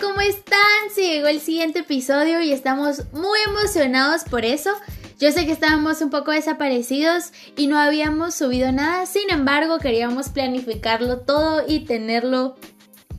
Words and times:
¿cómo 0.00 0.20
están? 0.20 0.56
Se 0.92 1.02
llegó 1.02 1.28
el 1.28 1.40
siguiente 1.40 1.80
episodio 1.80 2.40
y 2.40 2.52
estamos 2.52 3.04
muy 3.12 3.38
emocionados 3.46 4.24
por 4.24 4.44
eso. 4.44 4.70
Yo 5.18 5.30
sé 5.30 5.46
que 5.46 5.52
estábamos 5.52 6.02
un 6.02 6.10
poco 6.10 6.32
desaparecidos 6.32 7.32
y 7.56 7.68
no 7.68 7.78
habíamos 7.78 8.34
subido 8.34 8.72
nada, 8.72 9.06
sin 9.06 9.30
embargo 9.30 9.78
queríamos 9.78 10.28
planificarlo 10.28 11.20
todo 11.20 11.62
y 11.66 11.84
tenerlo 11.84 12.56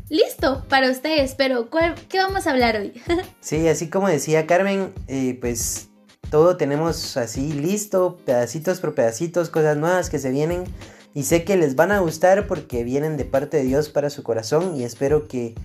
listo 0.10 0.66
para 0.68 0.92
ustedes. 0.92 1.36
Pero, 1.36 1.70
¿qué 2.10 2.20
vamos 2.20 2.46
a 2.46 2.52
hablar 2.52 2.76
hoy? 2.76 2.94
sí, 3.40 3.68
así 3.68 3.90
como 3.90 4.10
decía 4.10 4.46
Carmen, 4.46 4.94
eh, 5.08 5.38
pues 5.40 5.90
todo 6.30 6.58
tenemos 6.58 7.18
así 7.18 7.54
listo, 7.54 8.18
pedacitos 8.26 8.80
por 8.80 8.94
pedacitos, 8.94 9.50
cosas 9.50 9.78
nuevas 9.78 10.10
que 10.10 10.20
se 10.20 10.32
vienen. 10.32 10.66
Y 11.14 11.24
sé 11.24 11.46
que 11.46 11.56
les 11.56 11.76
van 11.76 11.92
a 11.92 12.00
gustar 12.00 12.46
porque 12.46 12.84
vienen 12.84 13.18
de 13.18 13.26
parte 13.26 13.58
de 13.58 13.64
Dios 13.64 13.90
para 13.90 14.12
su 14.12 14.22
corazón 14.22 14.76
y 14.76 14.84
espero 14.84 15.28
que 15.28 15.56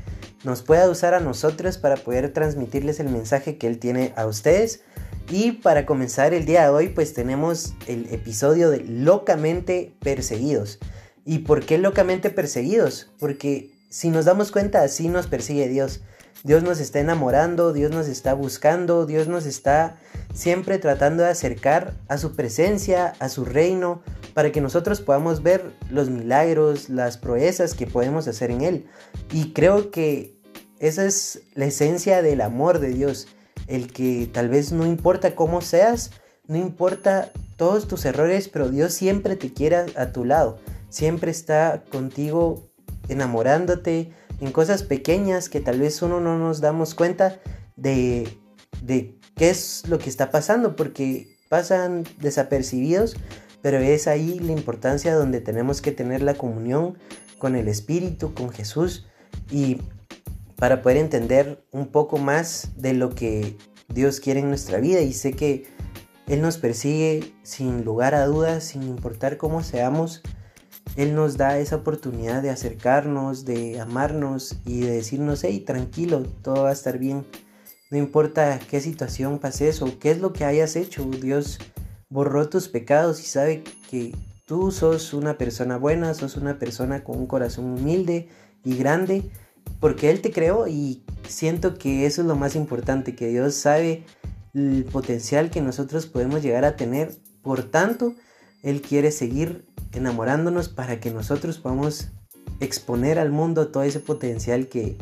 nos 0.45 0.63
pueda 0.63 0.89
usar 0.91 1.15
a 1.15 1.21
nosotros 1.21 1.79
para 1.79 1.97
poder 1.97 2.33
transmitirles 2.33 3.01
el 3.01 3.09
mensaje 3.09 3.59
que 3.59 3.67
Él 3.67 3.79
tiene 3.79 4.13
a 4.17 4.27
ustedes. 4.27 4.81
Y 5.31 5.53
para 5.53 5.87
comenzar 5.87 6.35
el 6.35 6.45
día 6.45 6.63
de 6.63 6.69
hoy 6.71 6.89
pues 6.89 7.15
tenemos 7.15 7.75
el 7.87 8.13
episodio 8.13 8.71
de 8.71 8.81
locamente 8.81 9.95
perseguidos. 10.01 10.79
¿Y 11.25 11.41
por 11.41 11.65
qué 11.65 11.79
locamente 11.79 12.31
perseguidos? 12.31 13.11
Porque 13.19 13.71
si 13.89 14.11
nos 14.11 14.25
damos 14.25 14.51
cuenta 14.51 14.83
así 14.83 15.09
nos 15.09 15.27
persigue 15.27 15.69
Dios. 15.69 16.01
Dios 16.45 16.65
nos 16.65 16.81
está 16.81 16.99
enamorando, 16.99 17.73
Dios 17.73 17.93
nos 17.93 18.09
está 18.09 18.35
buscando, 18.35 19.07
Dios 19.07 19.29
nos 19.29 19.47
está 19.47 19.97
siempre 20.35 20.79
tratando 20.79 21.23
de 21.23 21.29
acercar 21.29 21.95
a 22.09 22.19
su 22.19 22.35
presencia, 22.35 23.15
a 23.21 23.29
su 23.29 23.45
reino, 23.45 24.03
para 24.35 24.53
que 24.53 24.61
nosotros 24.61 25.01
podamos 25.01 25.43
ver 25.43 25.73
los 25.91 26.11
milagros, 26.11 26.89
las 26.89 27.19
proezas 27.19 27.75
que 27.75 27.87
podemos 27.87 28.29
hacer 28.29 28.51
en 28.51 28.63
Él. 28.63 28.87
Y 29.33 29.53
creo 29.53 29.91
que 29.91 30.37
esa 30.79 31.05
es 31.05 31.43
la 31.55 31.67
esencia 31.67 32.23
del 32.23 32.41
amor 32.41 32.79
de 32.81 32.89
Dios, 32.89 33.29
el 33.67 33.93
que 33.93 34.29
tal 34.33 34.49
vez 34.49 34.73
no 34.73 34.87
importa 34.87 35.35
cómo 35.35 35.61
seas, 35.61 36.11
no 36.47 36.57
importa 36.57 37.31
todos 37.57 37.87
tus 37.87 38.05
errores, 38.05 38.49
pero 38.49 38.69
Dios 38.69 38.93
siempre 38.93 39.37
te 39.37 39.53
quiere 39.53 39.77
a 39.97 40.13
tu 40.13 40.25
lado, 40.25 40.59
siempre 40.89 41.31
está 41.31 41.85
contigo 41.91 42.69
enamorándote, 43.09 44.13
en 44.41 44.51
cosas 44.51 44.83
pequeñas 44.83 45.49
que 45.49 45.61
tal 45.61 45.79
vez 45.79 46.03
uno 46.03 46.21
no 46.21 46.37
nos 46.37 46.61
damos 46.61 46.97
cuenta 46.97 47.39
de, 47.77 48.37
de 48.83 49.17
qué 49.37 49.51
es 49.51 49.85
lo 49.87 50.01
que 50.01 50.11
está 50.11 50.33
pasando, 50.33 50.75
porque 50.75 51.37
pasan 51.49 52.05
desapercibidos, 52.19 53.15
pero 53.63 53.79
es 53.79 54.07
ahí 54.09 54.39
la 54.41 54.53
importancia 54.53 55.15
donde 55.15 55.41
tenemos 55.41 55.81
que 55.81 55.93
tener 55.93 56.23
la 56.23 56.35
comunión 56.35 56.99
con 57.39 57.57
el 57.57 57.69
Espíritu, 57.69 58.35
con 58.35 58.51
Jesús, 58.51 59.07
y 59.51 59.79
para 60.57 60.83
poder 60.83 60.99
entender 60.99 61.65
un 61.73 61.87
poco 61.87 62.19
más 62.19 62.71
de 62.77 62.93
lo 62.93 63.15
que 63.15 63.57
Dios 63.89 64.21
quiere 64.21 64.41
en 64.41 64.49
nuestra 64.49 64.79
vida. 64.79 65.01
Y 65.01 65.13
sé 65.13 65.33
que 65.33 65.65
Él 66.27 66.43
nos 66.43 66.59
persigue 66.59 67.33
sin 67.43 67.85
lugar 67.85 68.15
a 68.15 68.27
dudas, 68.27 68.65
sin 68.65 68.83
importar 68.83 69.39
cómo 69.39 69.63
seamos, 69.63 70.23
él 70.97 71.15
nos 71.15 71.39
da 71.39 71.59
esa 71.59 71.77
oportunidad 71.77 72.43
de 72.43 72.51
acercarnos, 72.51 73.47
de 73.47 73.81
amarnos 73.81 74.57
y 74.67 74.81
de 74.81 74.93
decirnos, 74.93 75.43
hey, 75.43 75.61
tranquilo, 75.61 76.23
todo 76.43 76.65
va 76.65 76.71
a 76.71 76.75
estar 76.75 76.99
bien. 76.99 77.25
No 77.91 77.97
importa 77.97 78.59
qué 78.71 78.81
situación 78.81 79.39
pases 79.39 79.81
o 79.81 79.99
qué 79.99 80.11
es 80.11 80.19
lo 80.19 80.33
que 80.33 80.45
hayas 80.45 80.77
hecho, 80.77 81.05
Dios 81.05 81.59
borró 82.13 82.49
tus 82.49 82.69
pecados 82.69 83.21
y 83.21 83.25
sabe 83.25 83.65
que 83.91 84.15
tú 84.45 84.71
sos 84.71 85.15
una 85.15 85.39
persona 85.39 85.79
buena, 85.79 86.13
sos 86.13 86.37
una 86.37 86.59
persona 86.59 87.03
con 87.05 87.19
un 87.19 87.27
corazón 87.27 87.65
humilde 87.65 88.29
y 88.65 88.77
grande, 88.77 89.31
porque 89.81 90.11
Él 90.11 90.21
te 90.21 90.31
creó 90.31 90.69
y 90.69 91.03
siento 91.27 91.75
que 91.79 92.05
eso 92.05 92.21
es 92.21 92.27
lo 92.27 92.37
más 92.37 92.55
importante, 92.55 93.15
que 93.15 93.29
Dios 93.29 93.55
sabe 93.55 94.05
el 94.53 94.85
potencial 94.85 95.51
que 95.51 95.63
nosotros 95.63 96.07
podemos 96.07 96.43
llegar 96.43 96.67
a 96.67 96.77
tener. 96.77 97.13
Por 97.43 97.63
tanto, 97.63 98.15
Él 98.63 98.83
quiere 98.83 99.11
seguir 99.11 99.65
enamorándonos 99.93 100.69
para 100.69 101.01
que 101.01 101.11
nosotros 101.11 101.59
podamos 101.59 102.09
exponer 102.61 103.19
al 103.19 103.31
mundo 103.31 103.69
todo 103.69 103.83
ese 103.85 104.01
potencial 104.01 104.69
que, 104.69 104.97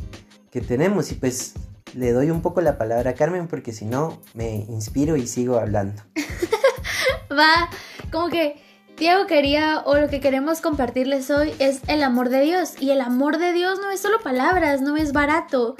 tenemos. 0.66 1.10
Y 1.10 1.14
pues 1.14 1.54
le 1.94 2.12
doy 2.12 2.30
un 2.30 2.40
poco 2.40 2.60
la 2.60 2.78
palabra 2.78 3.10
a 3.10 3.14
Carmen 3.14 3.48
porque 3.48 3.72
si 3.72 3.84
no 3.84 4.20
me 4.34 4.66
inspiro 4.68 5.16
y 5.16 5.26
sigo 5.26 5.58
hablando. 5.58 6.02
Va, 7.30 7.70
como 8.10 8.28
que 8.28 8.60
Diego 8.96 9.26
quería 9.26 9.82
o 9.86 9.96
lo 9.96 10.08
que 10.08 10.20
queremos 10.20 10.60
compartirles 10.60 11.30
hoy 11.30 11.54
es 11.58 11.80
el 11.86 12.02
amor 12.02 12.28
de 12.28 12.42
Dios. 12.42 12.74
Y 12.80 12.90
el 12.90 13.00
amor 13.00 13.38
de 13.38 13.52
Dios 13.52 13.78
no 13.80 13.90
es 13.90 14.00
solo 14.00 14.20
palabras, 14.20 14.82
no 14.82 14.96
es 14.96 15.12
barato. 15.12 15.76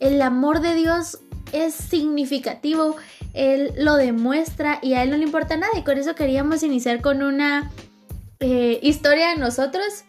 El 0.00 0.22
amor 0.22 0.60
de 0.60 0.74
Dios 0.74 1.18
es 1.52 1.74
significativo, 1.74 2.96
Él 3.32 3.72
lo 3.76 3.96
demuestra 3.96 4.78
y 4.82 4.94
a 4.94 5.02
Él 5.02 5.10
no 5.10 5.16
le 5.16 5.24
importa 5.24 5.56
nada. 5.56 5.72
Y 5.76 5.82
con 5.82 5.98
eso 5.98 6.14
queríamos 6.14 6.62
iniciar 6.62 7.02
con 7.02 7.22
una 7.22 7.70
eh, 8.40 8.78
historia 8.82 9.28
de 9.28 9.36
nosotros. 9.36 10.04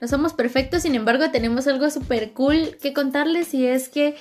No 0.00 0.08
somos 0.08 0.34
perfectos, 0.34 0.82
sin 0.82 0.94
embargo 0.94 1.30
tenemos 1.30 1.66
algo 1.66 1.88
súper 1.90 2.32
cool 2.32 2.76
que 2.82 2.92
contarles 2.92 3.54
y 3.54 3.66
es 3.66 3.88
que 3.88 4.16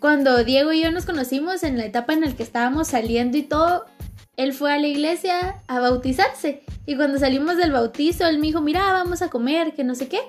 cuando 0.00 0.44
Diego 0.44 0.72
y 0.72 0.82
yo 0.82 0.90
nos 0.90 1.06
conocimos 1.06 1.62
en 1.62 1.78
la 1.78 1.86
etapa 1.86 2.12
en 2.12 2.20
la 2.20 2.32
que 2.32 2.42
estábamos 2.42 2.88
saliendo 2.88 3.38
y 3.38 3.42
todo, 3.42 3.86
él 4.36 4.52
fue 4.52 4.72
a 4.72 4.78
la 4.78 4.86
iglesia 4.86 5.62
a 5.66 5.80
bautizarse 5.80 6.62
y 6.84 6.96
cuando 6.96 7.18
salimos 7.18 7.56
del 7.56 7.72
bautizo 7.72 8.26
él 8.26 8.38
me 8.38 8.48
dijo, 8.48 8.60
mira, 8.60 8.92
vamos 8.92 9.22
a 9.22 9.30
comer, 9.30 9.74
que 9.74 9.84
no 9.84 9.94
sé 9.94 10.08
qué. 10.08 10.20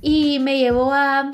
Y 0.00 0.38
me 0.40 0.58
llevó 0.58 0.92
a... 0.92 1.30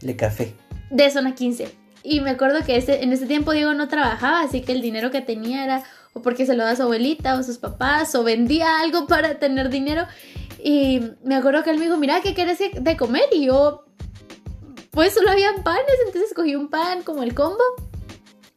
Le 0.00 0.16
café. 0.16 0.54
De 0.90 1.10
zona 1.10 1.34
15. 1.34 1.68
Y 2.02 2.20
me 2.20 2.30
acuerdo 2.30 2.64
que 2.64 2.76
en 2.76 3.12
ese 3.12 3.26
tiempo 3.26 3.52
Diego 3.52 3.74
no 3.74 3.88
trabajaba, 3.88 4.40
así 4.40 4.62
que 4.62 4.72
el 4.72 4.80
dinero 4.80 5.10
que 5.10 5.20
tenía 5.20 5.64
era 5.64 5.82
o 6.16 6.22
porque 6.22 6.46
se 6.46 6.54
lo 6.54 6.64
da 6.64 6.70
a 6.70 6.76
su 6.76 6.82
abuelita 6.82 7.34
o 7.34 7.40
a 7.40 7.42
sus 7.42 7.58
papás, 7.58 8.14
o 8.14 8.24
vendía 8.24 8.80
algo 8.80 9.06
para 9.08 9.38
tener 9.38 9.68
dinero. 9.68 10.06
Y 10.62 11.02
me 11.22 11.36
acuerdo 11.36 11.62
que 11.62 11.70
él 11.70 11.78
me 11.78 11.84
dijo, 11.84 11.98
mira, 11.98 12.22
¿qué 12.22 12.32
quieres 12.32 12.58
de 12.58 12.96
comer? 12.96 13.24
Y 13.32 13.46
yo, 13.46 13.84
pues 14.92 15.12
solo 15.12 15.30
habían 15.30 15.62
panes, 15.62 15.84
entonces 16.06 16.32
cogí 16.34 16.54
un 16.54 16.68
pan 16.68 17.02
como 17.02 17.22
el 17.22 17.34
combo. 17.34 17.62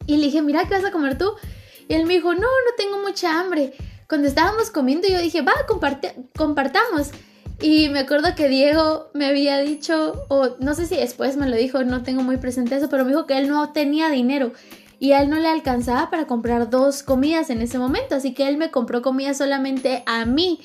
Y 0.06 0.16
le 0.16 0.26
dije, 0.26 0.40
mira, 0.40 0.64
¿qué 0.64 0.74
vas 0.74 0.84
a 0.84 0.90
comer 0.90 1.18
tú? 1.18 1.32
Y 1.90 1.94
él 1.94 2.06
me 2.06 2.14
dijo, 2.14 2.32
no, 2.34 2.40
no 2.40 2.74
tengo 2.76 2.98
mucha 3.02 3.40
hambre. 3.40 3.72
Cuando 4.08 4.28
estábamos 4.28 4.70
comiendo 4.70 5.08
yo 5.08 5.20
dije, 5.20 5.42
va, 5.42 5.54
compartamos. 6.36 7.10
Y 7.60 7.88
me 7.88 7.98
acuerdo 7.98 8.36
que 8.36 8.48
Diego 8.48 9.10
me 9.12 9.26
había 9.26 9.58
dicho, 9.58 10.24
o 10.28 10.56
no 10.60 10.74
sé 10.74 10.86
si 10.86 10.94
después 10.94 11.36
me 11.36 11.48
lo 11.48 11.56
dijo, 11.56 11.82
no 11.82 12.04
tengo 12.04 12.22
muy 12.22 12.36
presente 12.36 12.76
eso, 12.76 12.88
pero 12.88 13.04
me 13.04 13.10
dijo 13.10 13.26
que 13.26 13.36
él 13.38 13.48
no 13.48 13.72
tenía 13.72 14.08
dinero 14.08 14.52
y 15.00 15.12
a 15.12 15.22
él 15.22 15.30
no 15.30 15.40
le 15.40 15.48
alcanzaba 15.48 16.10
para 16.10 16.28
comprar 16.28 16.70
dos 16.70 17.02
comidas 17.02 17.50
en 17.50 17.60
ese 17.60 17.76
momento, 17.76 18.14
así 18.14 18.34
que 18.34 18.46
él 18.46 18.56
me 18.56 18.70
compró 18.70 19.02
comida 19.02 19.34
solamente 19.34 20.04
a 20.06 20.24
mí. 20.26 20.60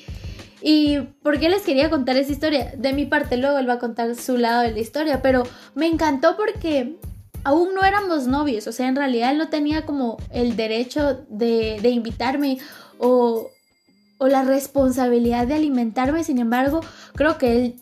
¿Y 0.62 1.00
por 1.24 1.40
qué 1.40 1.48
les 1.48 1.62
quería 1.62 1.90
contar 1.90 2.16
esa 2.16 2.30
historia? 2.30 2.72
De 2.76 2.92
mi 2.92 3.04
parte 3.04 3.36
luego 3.36 3.58
él 3.58 3.68
va 3.68 3.74
a 3.74 3.78
contar 3.80 4.14
su 4.14 4.36
lado 4.36 4.62
de 4.62 4.70
la 4.70 4.78
historia, 4.78 5.22
pero 5.22 5.42
me 5.74 5.88
encantó 5.88 6.36
porque 6.36 6.98
aún 7.46 7.74
no 7.74 7.84
éramos 7.84 8.26
novios, 8.26 8.66
o 8.66 8.72
sea, 8.72 8.88
en 8.88 8.96
realidad 8.96 9.30
él 9.30 9.38
no 9.38 9.48
tenía 9.48 9.86
como 9.86 10.16
el 10.32 10.56
derecho 10.56 11.24
de, 11.28 11.78
de 11.80 11.90
invitarme 11.90 12.58
o, 12.98 13.50
o 14.18 14.26
la 14.26 14.42
responsabilidad 14.42 15.46
de 15.46 15.54
alimentarme, 15.54 16.24
sin 16.24 16.38
embargo, 16.38 16.80
creo 17.14 17.38
que 17.38 17.56
él 17.56 17.76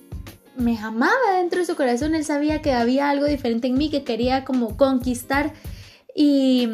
me 0.59 0.79
amaba 0.79 1.39
dentro 1.39 1.61
de 1.61 1.65
su 1.65 1.77
corazón, 1.77 2.15
él 2.15 2.27
sabía 2.27 2.61
que 2.61 2.75
había 2.75 3.09
algo 3.09 3.25
diferente 3.25 3.69
en 3.69 3.79
mí 3.79 3.89
que 3.89 4.05
quería 4.05 4.45
como 4.45 4.77
conquistar. 4.77 5.55
Y, 6.15 6.69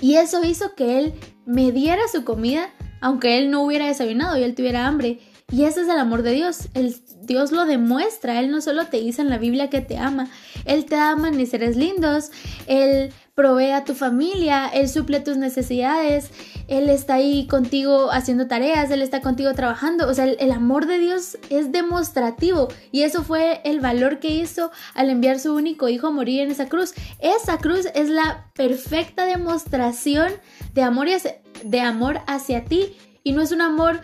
y 0.00 0.14
eso 0.14 0.44
hizo 0.44 0.76
que 0.76 1.00
él 1.00 1.14
me 1.44 1.72
diera 1.72 2.02
su 2.06 2.22
comida, 2.24 2.70
aunque 3.00 3.36
él 3.36 3.50
no 3.50 3.64
hubiera 3.64 3.88
desayunado 3.88 4.38
y 4.38 4.44
él 4.44 4.54
tuviera 4.54 4.86
hambre. 4.86 5.18
Y 5.50 5.64
ese 5.64 5.82
es 5.82 5.88
el 5.88 5.98
amor 5.98 6.22
de 6.22 6.32
Dios. 6.32 6.68
El, 6.74 6.96
Dios 7.22 7.52
lo 7.52 7.64
demuestra. 7.64 8.40
Él 8.40 8.50
no 8.50 8.60
solo 8.60 8.86
te 8.86 8.98
dice 8.98 9.22
en 9.22 9.30
la 9.30 9.38
Biblia 9.38 9.70
que 9.70 9.80
te 9.80 9.96
ama. 9.96 10.28
Él 10.64 10.84
te 10.86 10.96
ama 10.96 11.28
en 11.28 11.38
lindos. 11.76 12.30
Él 12.66 13.12
provee 13.34 13.72
a 13.72 13.84
tu 13.84 13.94
familia, 13.94 14.68
Él 14.68 14.88
suple 14.88 15.20
tus 15.20 15.36
necesidades, 15.36 16.30
Él 16.68 16.88
está 16.88 17.14
ahí 17.14 17.46
contigo 17.48 18.10
haciendo 18.12 18.46
tareas, 18.46 18.90
Él 18.90 19.02
está 19.02 19.20
contigo 19.20 19.52
trabajando. 19.54 20.08
O 20.08 20.14
sea, 20.14 20.24
el, 20.24 20.52
amor 20.52 20.86
de 20.86 20.98
Dios 20.98 21.36
es 21.50 21.72
demostrativo 21.72 22.68
y 22.92 23.02
eso 23.02 23.24
fue 23.24 23.60
el 23.64 23.80
valor 23.80 24.20
que 24.20 24.28
hizo 24.28 24.70
al 24.94 25.10
enviar 25.10 25.40
su 25.40 25.54
único 25.54 25.88
hijo 25.88 26.08
a 26.08 26.10
morir 26.10 26.42
en 26.42 26.50
esa 26.50 26.68
cruz. 26.68 26.94
Esa 27.18 27.58
cruz 27.58 27.88
es 27.94 28.08
la 28.08 28.50
perfecta 28.54 29.26
demostración 29.26 30.32
de 30.72 30.82
amor, 30.82 31.08
hacia, 31.08 31.36
de 31.64 31.80
amor 31.80 32.20
hacia 32.26 32.64
ti 32.64 32.96
y 33.24 33.32
no 33.32 33.42
es 33.42 33.50
un 33.50 33.62
amor 33.62 34.00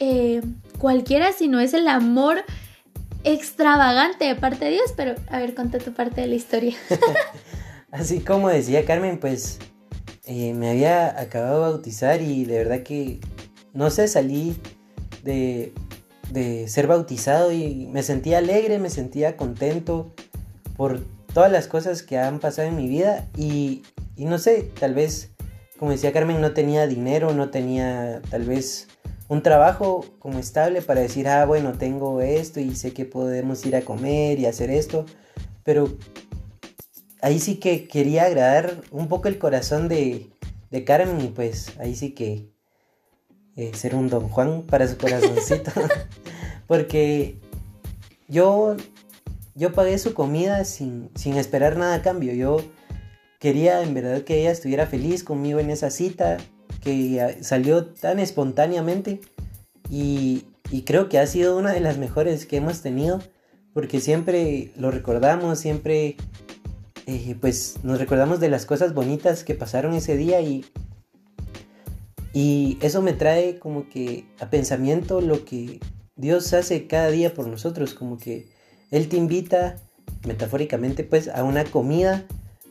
eh, 0.00 0.42
cualquiera, 0.84 1.32
sino 1.32 1.60
es 1.60 1.72
el 1.72 1.88
amor 1.88 2.44
extravagante 3.24 4.26
de 4.26 4.34
parte 4.34 4.66
de 4.66 4.72
Dios. 4.72 4.92
Pero 4.94 5.14
a 5.28 5.38
ver, 5.38 5.54
conta 5.54 5.78
tu 5.78 5.94
parte 5.94 6.20
de 6.20 6.26
la 6.26 6.34
historia. 6.34 6.76
Así 7.90 8.20
como 8.20 8.50
decía 8.50 8.84
Carmen, 8.84 9.18
pues 9.18 9.60
eh, 10.26 10.52
me 10.52 10.68
había 10.68 11.18
acabado 11.18 11.54
de 11.54 11.70
bautizar 11.70 12.20
y 12.20 12.44
de 12.44 12.58
verdad 12.58 12.82
que, 12.82 13.18
no 13.72 13.88
sé, 13.88 14.08
salí 14.08 14.60
de, 15.22 15.72
ser 16.68 16.86
bautizado 16.86 17.50
y 17.50 17.86
me 17.90 18.02
sentía 18.02 18.36
alegre, 18.36 18.78
me 18.78 18.90
sentía 18.90 19.38
contento 19.38 20.12
por 20.76 21.00
todas 21.32 21.50
las 21.50 21.66
cosas 21.66 22.02
que 22.02 22.18
han 22.18 22.40
pasado 22.40 22.68
en 22.68 22.76
mi 22.76 22.88
vida 22.88 23.26
y 23.38 23.80
no 24.18 24.36
sé, 24.36 24.70
tal 24.78 24.92
vez, 24.92 25.30
como 25.78 25.92
decía 25.92 26.12
Carmen, 26.12 26.42
no 26.42 26.52
tenía 26.52 26.86
dinero, 26.86 27.32
no 27.32 27.48
tenía 27.48 28.20
tal 28.28 28.44
vez 28.44 28.88
un 29.28 29.42
trabajo 29.42 30.04
como 30.18 30.38
estable 30.38 30.82
para 30.82 31.00
decir, 31.00 31.28
ah, 31.28 31.46
bueno, 31.46 31.72
tengo 31.72 32.20
esto 32.20 32.60
y 32.60 32.74
sé 32.74 32.92
que 32.92 33.04
podemos 33.04 33.64
ir 33.64 33.76
a 33.76 33.82
comer 33.82 34.38
y 34.38 34.46
hacer 34.46 34.70
esto, 34.70 35.06
pero 35.62 35.96
ahí 37.22 37.38
sí 37.38 37.56
que 37.56 37.88
quería 37.88 38.24
agradar 38.24 38.82
un 38.90 39.08
poco 39.08 39.28
el 39.28 39.38
corazón 39.38 39.88
de, 39.88 40.30
de 40.70 40.84
Carmen 40.84 41.20
y 41.20 41.28
pues 41.28 41.72
ahí 41.78 41.94
sí 41.94 42.10
que 42.10 42.50
eh, 43.56 43.70
ser 43.74 43.94
un 43.94 44.08
don 44.10 44.28
Juan 44.28 44.62
para 44.62 44.86
su 44.86 44.98
corazoncito, 44.98 45.70
porque 46.66 47.38
yo, 48.28 48.76
yo 49.54 49.72
pagué 49.72 49.98
su 49.98 50.12
comida 50.12 50.64
sin, 50.64 51.10
sin 51.14 51.36
esperar 51.36 51.76
nada 51.76 51.94
a 51.94 52.02
cambio, 52.02 52.34
yo 52.34 52.58
quería 53.38 53.82
en 53.82 53.94
verdad 53.94 54.22
que 54.22 54.40
ella 54.40 54.50
estuviera 54.50 54.86
feliz 54.86 55.24
conmigo 55.24 55.60
en 55.60 55.70
esa 55.70 55.90
cita, 55.90 56.38
que 56.84 57.38
salió 57.40 57.86
tan 57.86 58.18
espontáneamente 58.18 59.20
y, 59.90 60.44
creo 60.84 61.08
que 61.08 61.18
ha 61.18 61.26
sido 61.26 61.56
una 61.56 61.72
de 61.72 61.80
las 61.80 61.98
mejores 61.98 62.46
que 62.46 62.56
hemos 62.56 62.82
tenido 62.82 63.20
porque 63.72 64.00
siempre 64.00 64.72
lo 64.76 64.90
recordamos, 64.90 65.58
siempre 65.58 66.16
eh, 67.06 67.36
pues 67.40 67.76
nos 67.84 67.98
recordamos 67.98 68.40
de 68.40 68.48
las 68.48 68.66
cosas 68.66 68.92
bonitas 68.92 69.44
que 69.44 69.54
pasaron 69.54 69.94
ese 69.94 70.16
día 70.16 70.40
y, 70.40 70.64
y 72.32 72.76
eso 72.80 73.02
me 73.02 73.12
trae 73.12 73.58
como 73.58 73.88
que 73.88 74.26
a 74.40 74.50
pensamiento 74.50 75.20
lo 75.20 75.44
que 75.44 75.80
Dios 76.16 76.52
hace 76.52 76.86
cada 76.86 77.08
día 77.08 77.34
por 77.34 77.46
nosotros, 77.46 77.94
como 77.94 78.18
que 78.18 78.48
Él 78.90 79.08
te 79.08 79.16
invita 79.16 79.76
metafóricamente 80.26 81.04
pues 81.04 81.28
a 81.28 81.44
una 81.44 81.64
comida 81.64 82.26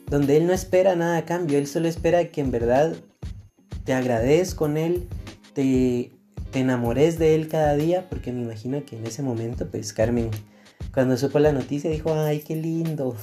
donde 0.06 0.36
Él 0.36 0.46
no 0.46 0.52
espera 0.52 0.94
nada 0.94 1.18
a 1.18 1.24
cambio, 1.24 1.58
Él 1.58 1.66
solo 1.66 1.88
espera 1.88 2.30
que 2.30 2.40
en 2.40 2.50
verdad 2.50 2.94
te 3.84 3.92
agradezco 3.92 4.64
con 4.64 4.76
él, 4.76 5.08
te, 5.52 6.12
te 6.50 6.60
enamores 6.60 7.18
de 7.18 7.34
él 7.34 7.48
cada 7.48 7.74
día, 7.76 8.08
porque 8.08 8.32
me 8.32 8.42
imagino 8.42 8.84
que 8.84 8.96
en 8.96 9.06
ese 9.06 9.22
momento, 9.22 9.68
pues 9.70 9.92
Carmen, 9.92 10.30
cuando 10.92 11.16
supo 11.16 11.38
la 11.38 11.52
noticia, 11.52 11.90
dijo, 11.90 12.14
ay, 12.14 12.40
qué 12.40 12.56
lindo. 12.56 13.16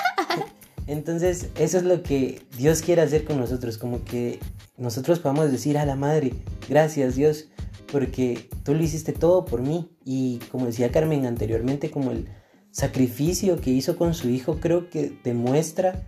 Entonces, 0.86 1.48
eso 1.56 1.78
es 1.78 1.84
lo 1.84 2.02
que 2.02 2.42
Dios 2.56 2.82
quiere 2.82 3.02
hacer 3.02 3.24
con 3.24 3.38
nosotros, 3.38 3.78
como 3.78 4.04
que 4.04 4.40
nosotros 4.76 5.20
podamos 5.20 5.50
decir 5.52 5.78
a 5.78 5.86
la 5.86 5.94
madre, 5.94 6.32
gracias 6.68 7.14
Dios, 7.14 7.46
porque 7.90 8.48
tú 8.64 8.74
lo 8.74 8.82
hiciste 8.82 9.12
todo 9.12 9.44
por 9.44 9.60
mí. 9.62 9.90
Y 10.04 10.38
como 10.50 10.66
decía 10.66 10.90
Carmen 10.90 11.26
anteriormente, 11.26 11.90
como 11.90 12.10
el 12.10 12.28
sacrificio 12.70 13.60
que 13.60 13.70
hizo 13.70 13.96
con 13.96 14.14
su 14.14 14.28
hijo, 14.28 14.58
creo 14.58 14.90
que 14.90 15.16
demuestra 15.22 16.02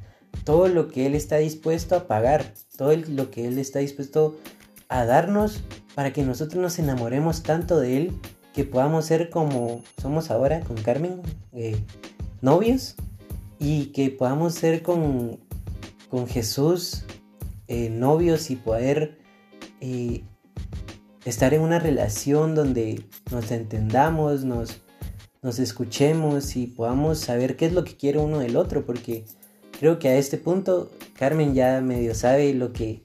todo 0.45 0.69
lo 0.69 0.89
que 0.89 1.07
Él 1.07 1.15
está 1.15 1.37
dispuesto 1.37 1.95
a 1.95 2.07
pagar, 2.07 2.53
todo 2.77 2.97
lo 2.97 3.31
que 3.31 3.47
Él 3.47 3.59
está 3.59 3.79
dispuesto 3.79 4.37
a 4.89 5.05
darnos 5.05 5.63
para 5.95 6.13
que 6.13 6.23
nosotros 6.23 6.61
nos 6.61 6.79
enamoremos 6.79 7.43
tanto 7.43 7.79
de 7.79 7.97
Él 7.97 8.13
que 8.53 8.65
podamos 8.65 9.05
ser 9.05 9.31
como 9.31 9.83
somos 10.01 10.31
ahora 10.31 10.61
con 10.61 10.77
Carmen, 10.77 11.21
eh, 11.53 11.77
novios, 12.41 12.95
y 13.59 13.87
que 13.87 14.11
podamos 14.11 14.55
ser 14.55 14.83
con, 14.83 15.41
con 16.09 16.27
Jesús 16.27 17.05
eh, 17.67 17.89
novios 17.89 18.51
y 18.51 18.57
poder 18.57 19.19
eh, 19.81 20.23
estar 21.25 21.55
en 21.55 21.63
una 21.63 21.79
relación 21.79 22.55
donde 22.55 23.03
nos 23.33 23.51
entendamos, 23.51 24.45
nos, 24.45 24.83
nos 25.43 25.59
escuchemos 25.59 26.57
y 26.57 26.67
podamos 26.67 27.19
saber 27.19 27.57
qué 27.57 27.67
es 27.67 27.73
lo 27.73 27.85
que 27.85 27.97
quiere 27.97 28.19
uno 28.19 28.39
del 28.39 28.57
otro, 28.57 28.85
porque 28.85 29.25
Creo 29.79 29.99
que 29.99 30.09
a 30.09 30.17
este 30.17 30.39
punto 30.39 30.91
Carmen 31.19 31.55
ya 31.55 31.81
medio 31.81 32.15
sabe 32.15 32.55
lo 32.55 32.73
que 32.73 33.03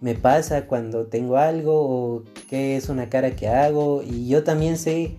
me 0.00 0.14
pasa 0.14 0.66
cuando 0.66 1.06
tengo 1.06 1.36
algo 1.38 1.72
o 1.74 2.24
qué 2.48 2.76
es 2.76 2.88
una 2.88 3.08
cara 3.08 3.36
que 3.36 3.48
hago. 3.48 4.02
Y 4.02 4.28
yo 4.28 4.44
también 4.44 4.76
sé 4.76 5.16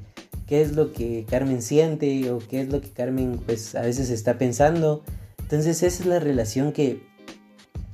qué 0.47 0.61
es 0.61 0.75
lo 0.75 0.93
que 0.93 1.25
Carmen 1.27 1.61
siente 1.61 2.29
o 2.31 2.37
qué 2.39 2.61
es 2.61 2.69
lo 2.69 2.81
que 2.81 2.89
Carmen 2.89 3.39
pues 3.45 3.75
a 3.75 3.81
veces 3.81 4.09
está 4.09 4.37
pensando. 4.37 5.03
Entonces 5.39 5.81
esa 5.81 6.03
es 6.03 6.05
la 6.05 6.19
relación 6.19 6.71
que, 6.71 7.03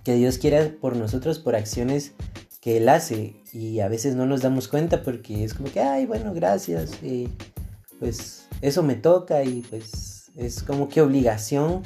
que 0.04 0.16
Dios 0.16 0.38
quiere 0.38 0.66
por 0.66 0.96
nosotros 0.96 1.40
por 1.40 1.56
acciones 1.56 2.14
que 2.62 2.78
Él 2.78 2.90
hace. 2.90 3.36
Y 3.54 3.80
a 3.80 3.90
veces 3.90 4.16
no 4.16 4.26
nos 4.26 4.42
damos 4.42 4.68
cuenta 4.68 5.04
porque 5.04 5.44
es 5.44 5.54
como 5.54 5.72
que, 5.72 5.82
ay, 5.82 6.06
bueno, 6.06 6.34
gracias, 6.34 7.04
y 7.04 7.28
pues 8.00 8.48
eso 8.62 8.82
me 8.84 8.96
toca 8.96 9.44
y 9.44 9.62
pues 9.70 10.32
es 10.36 10.64
como 10.64 10.88
que 10.88 11.02
obligación 11.02 11.84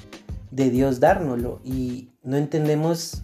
de 0.55 0.69
Dios 0.69 0.99
dárnoslo. 0.99 1.59
Y 1.63 2.09
no 2.23 2.37
entendemos 2.37 3.23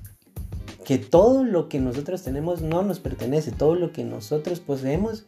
que 0.83 0.97
todo 0.97 1.43
lo 1.43 1.69
que 1.69 1.79
nosotros 1.79 2.23
tenemos 2.23 2.61
no 2.61 2.83
nos 2.83 2.99
pertenece, 2.99 3.51
todo 3.51 3.75
lo 3.75 3.93
que 3.93 4.03
nosotros 4.03 4.59
poseemos 4.59 5.25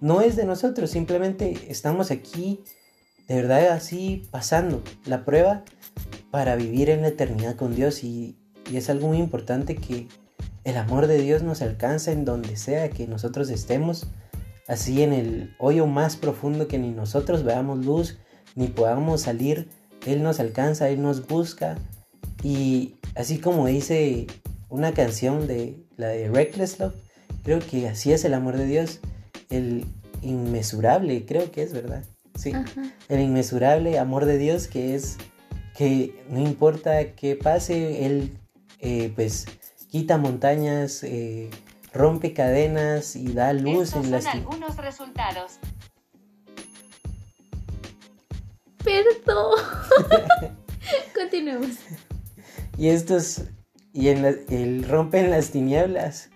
no 0.00 0.20
es 0.20 0.36
de 0.36 0.44
nosotros, 0.44 0.90
simplemente 0.90 1.66
estamos 1.68 2.10
aquí 2.12 2.60
de 3.26 3.34
verdad 3.34 3.68
así 3.68 4.26
pasando 4.30 4.82
la 5.04 5.24
prueba 5.24 5.64
para 6.30 6.56
vivir 6.56 6.88
en 6.88 7.02
la 7.02 7.08
eternidad 7.08 7.56
con 7.56 7.74
Dios. 7.74 8.02
Y, 8.04 8.36
y 8.70 8.76
es 8.76 8.90
algo 8.90 9.08
muy 9.08 9.18
importante 9.18 9.76
que 9.76 10.08
el 10.64 10.76
amor 10.76 11.06
de 11.06 11.18
Dios 11.18 11.42
nos 11.42 11.62
alcanza 11.62 12.12
en 12.12 12.24
donde 12.24 12.56
sea 12.56 12.90
que 12.90 13.06
nosotros 13.06 13.50
estemos, 13.50 14.06
así 14.66 15.02
en 15.02 15.12
el 15.12 15.54
hoyo 15.58 15.86
más 15.86 16.16
profundo 16.16 16.68
que 16.68 16.78
ni 16.78 16.90
nosotros 16.90 17.44
veamos 17.44 17.84
luz, 17.84 18.18
ni 18.54 18.68
podamos 18.68 19.22
salir 19.22 19.68
él 20.06 20.22
nos 20.22 20.40
alcanza, 20.40 20.88
Él 20.88 21.02
nos 21.02 21.26
busca. 21.26 21.76
Y 22.42 22.94
así 23.14 23.38
como 23.38 23.66
dice 23.66 24.26
una 24.68 24.92
canción 24.92 25.46
de 25.46 25.76
la 25.96 26.08
de 26.08 26.28
Reckless 26.28 26.78
Love, 26.78 26.94
creo 27.42 27.58
que 27.58 27.88
así 27.88 28.12
es 28.12 28.24
el 28.24 28.34
amor 28.34 28.56
de 28.56 28.66
Dios. 28.66 29.00
El 29.50 29.86
inmesurable, 30.22 31.24
creo 31.26 31.50
que 31.50 31.62
es 31.62 31.72
verdad. 31.72 32.04
Sí. 32.34 32.52
El 33.08 33.20
inmesurable 33.20 33.98
amor 33.98 34.24
de 34.24 34.38
Dios 34.38 34.68
que 34.68 34.94
es 34.94 35.16
que 35.76 36.24
no 36.28 36.40
importa 36.40 37.12
qué 37.12 37.36
pase, 37.36 38.06
Él 38.06 38.36
eh, 38.80 39.12
pues 39.14 39.46
quita 39.88 40.18
montañas, 40.18 41.02
eh, 41.02 41.50
rompe 41.92 42.32
cadenas 42.32 43.16
y 43.16 43.32
da 43.32 43.52
luz 43.52 43.94
en 43.94 44.10
las... 44.10 44.26
algunos 44.26 44.76
resultados. 44.76 45.58
Perdón. 48.84 49.58
Continuemos. 51.14 51.76
Y 52.76 52.88
estos. 52.88 53.42
Y 53.92 54.08
en 54.08 54.24
el 54.24 54.84
rompen 54.84 55.30
las 55.30 55.50
tinieblas. 55.50 56.30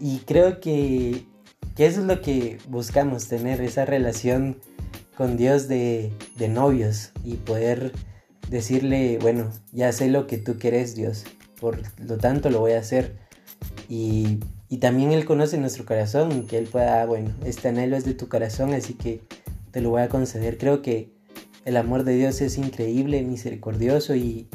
Y 0.00 0.18
creo 0.18 0.60
que, 0.60 1.26
que, 1.74 1.86
eso 1.86 2.00
es 2.00 2.06
lo 2.06 2.20
que 2.20 2.58
buscamos, 2.68 3.28
tener 3.28 3.62
esa 3.62 3.86
relación 3.86 4.60
con 5.16 5.38
Dios 5.38 5.68
de, 5.68 6.12
de 6.36 6.48
novios 6.48 7.12
y 7.24 7.36
poder 7.36 7.92
decirle, 8.50 9.18
bueno, 9.22 9.50
ya 9.72 9.92
sé 9.92 10.08
lo 10.08 10.26
que 10.26 10.36
tú 10.36 10.58
quieres, 10.58 10.94
Dios, 10.94 11.24
por 11.58 11.80
lo 11.98 12.18
tanto 12.18 12.50
lo 12.50 12.60
voy 12.60 12.72
a 12.72 12.80
hacer. 12.80 13.16
Y, 13.88 14.40
y 14.68 14.78
también 14.78 15.12
Él 15.12 15.24
conoce 15.24 15.56
nuestro 15.56 15.86
corazón, 15.86 16.46
que 16.46 16.58
Él 16.58 16.66
pueda, 16.66 17.06
bueno, 17.06 17.30
este 17.46 17.68
anhelo 17.68 17.96
es 17.96 18.04
de 18.04 18.12
tu 18.12 18.28
corazón, 18.28 18.74
así 18.74 18.92
que 18.92 19.22
te 19.70 19.80
lo 19.80 19.90
voy 19.90 20.02
a 20.02 20.10
conceder. 20.10 20.58
Creo 20.58 20.82
que 20.82 21.15
el 21.66 21.76
amor 21.76 22.04
de 22.04 22.14
Dios 22.14 22.40
es 22.40 22.56
increíble, 22.58 23.22
misericordioso 23.22 24.14
y 24.14 24.48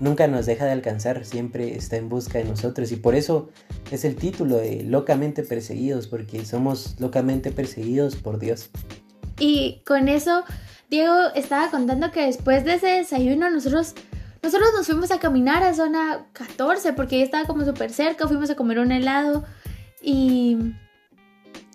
nunca 0.00 0.26
nos 0.26 0.46
deja 0.46 0.64
de 0.64 0.72
alcanzar, 0.72 1.24
siempre 1.26 1.76
está 1.76 1.96
en 1.96 2.08
busca 2.08 2.38
de 2.38 2.44
nosotros 2.44 2.90
y 2.92 2.96
por 2.96 3.14
eso 3.14 3.50
es 3.90 4.06
el 4.06 4.16
título 4.16 4.56
de 4.56 4.82
Locamente 4.82 5.42
Perseguidos, 5.42 6.08
porque 6.08 6.44
somos 6.46 6.96
locamente 6.98 7.52
perseguidos 7.52 8.16
por 8.16 8.38
Dios. 8.38 8.70
Y 9.38 9.82
con 9.86 10.08
eso, 10.08 10.44
Diego 10.88 11.14
estaba 11.34 11.70
contando 11.70 12.10
que 12.10 12.24
después 12.24 12.64
de 12.64 12.74
ese 12.74 12.88
desayuno 12.88 13.48
nosotros... 13.50 13.94
Nosotros 14.42 14.68
nos 14.76 14.86
fuimos 14.86 15.10
a 15.10 15.18
caminar 15.18 15.64
a 15.64 15.74
zona 15.74 16.28
14 16.32 16.92
porque 16.92 17.20
estaba 17.20 17.48
como 17.48 17.64
súper 17.64 17.90
cerca, 17.90 18.28
fuimos 18.28 18.48
a 18.48 18.54
comer 18.54 18.78
un 18.78 18.92
helado 18.92 19.44
y 20.00 20.56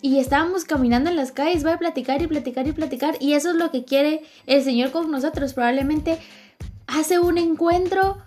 y 0.01 0.17
estábamos 0.19 0.65
caminando 0.65 1.09
en 1.09 1.15
las 1.15 1.31
calles, 1.31 1.63
voy 1.63 1.73
a 1.73 1.77
platicar 1.77 2.21
y 2.21 2.27
platicar 2.27 2.67
y 2.67 2.71
platicar. 2.71 3.15
Y 3.19 3.33
eso 3.33 3.51
es 3.51 3.55
lo 3.55 3.69
que 3.69 3.85
quiere 3.85 4.23
el 4.47 4.63
Señor 4.63 4.91
con 4.91 5.11
nosotros. 5.11 5.53
Probablemente 5.53 6.17
hace 6.87 7.19
un 7.19 7.37
encuentro 7.37 8.17